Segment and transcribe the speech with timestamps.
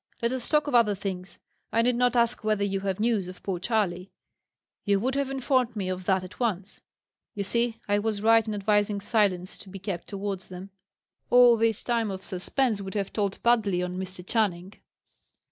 [0.19, 1.37] Let us talk of other things.
[1.71, 4.09] I need not ask whether you have news of poor Charley;
[4.83, 6.81] you would have informed me of that at once.
[7.35, 10.71] You see, I was right in advising silence to be kept towards them.
[11.29, 14.25] All this time of suspense would have told badly on Mr.
[14.25, 14.73] Channing."